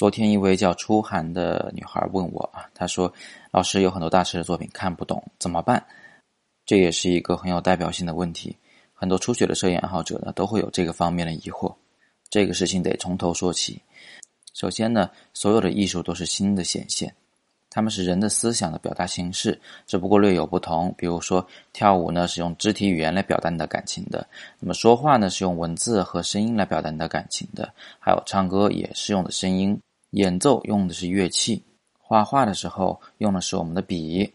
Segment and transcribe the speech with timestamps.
[0.00, 3.12] 昨天一位叫初寒的女孩问我啊，她说
[3.52, 5.84] ：“老师有很多大师的作品看不懂，怎么办？”
[6.64, 8.56] 这也是一个很有代表性的问题。
[8.94, 11.74] 很多初学的摄影爱好者呢，都会有这个方面的疑惑。
[12.30, 13.78] 这个事情得从头说起。
[14.54, 17.14] 首先呢，所有的艺术都是新的显现，
[17.68, 20.94] 他们是人的思想的表达形式，只不过略有不同。
[20.96, 24.26] 比如说，跳舞呢是用肢体语言来表达你的感情的；
[24.60, 29.78] 那么说话呢是用文字和声音来表达你的感情的；还有唱歌也是用的声音。
[30.10, 31.62] 演奏用的是乐器，
[31.98, 34.32] 画画的时候用的是我们的笔。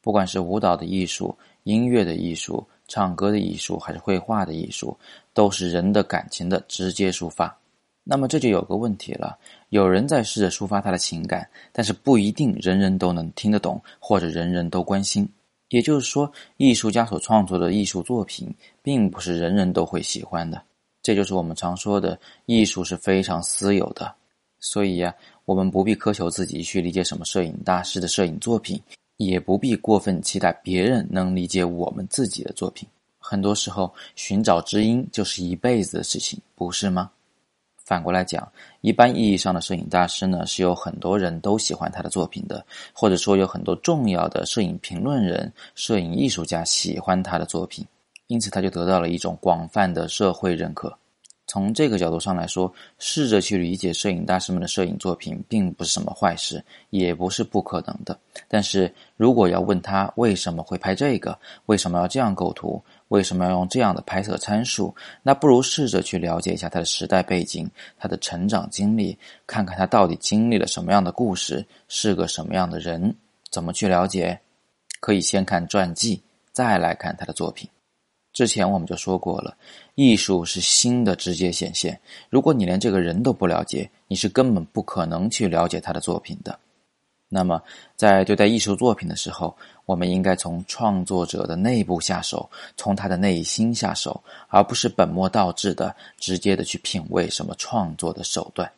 [0.00, 4.96] 不管是舞蹈的艺术、音乐的艺术、唱歌的艺术，还是绘画的艺术，
[5.34, 7.58] 都是人的感情的直接抒发。
[8.04, 9.36] 那么这就有个问题了：
[9.70, 15.28] 有人在试着抒发他的情感，但是不一定人人都能听得懂，或者人人都关心。
[15.70, 20.62] 也就是说，艺术家所创作的艺术作品，并不是人人都会喜欢的。
[21.02, 24.14] 这就是我们常说的，艺术是非常私有的。
[24.66, 28.82] 所以呀，我们不必苛求自己去理解什么摄影大师的摄影作品，
[29.16, 32.88] 也不必过分期待别人能理解我们自己的作品。
[33.16, 37.10] 很多时候，寻找知音就是一辈子的事情，不是吗？
[37.84, 38.50] 反过来讲，
[38.80, 47.86] 一般意义上的摄影大师呢，是有很多人都喜欢他的作品的，或者说有很多重要的摄影评论人、摄影艺术家喜欢他的作品，
[48.26, 50.92] 因此他就得到了一种广泛的社会认可。
[51.46, 58.18] 从这个角度上来说，试着去理解摄影大师们的摄影作品，并不是什么坏事，也不是不可能的。
[58.48, 69.16] 但是如果要问他为什么会拍这个，为什么要这样构图，为什么要用这样的拍摄参数，那不如试着去了解一下他的时代背景、他的成长经历，
[69.46, 73.14] 看看他到底经历了什么样的故事，是个什么样的人。
[73.50, 74.38] 怎么去了解？
[74.98, 76.20] 可以先看传记，
[76.52, 77.68] 再来看他的作品。
[78.36, 79.56] 之前我们就说过了，
[79.94, 81.98] 艺术是心的直接显现。
[82.28, 86.58] 如果你连这个人都不了解，你是根本不可能去了解他的作品的。
[87.30, 87.62] 那么，
[87.96, 89.56] 在对待艺术作品的时候，
[89.86, 92.46] 我们应该从创作者的内部下手，
[92.76, 98.70] 从他的内心下手，而不是本末倒置的直接的去品味什么创作的手段。